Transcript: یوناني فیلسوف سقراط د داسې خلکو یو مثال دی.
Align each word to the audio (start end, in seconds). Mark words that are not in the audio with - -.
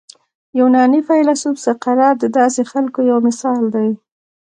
یوناني 0.59 0.99
فیلسوف 1.07 1.55
سقراط 1.65 2.15
د 2.19 2.25
داسې 2.39 2.61
خلکو 2.71 2.99
یو 3.09 3.17
مثال 3.27 3.61
دی. 3.75 3.89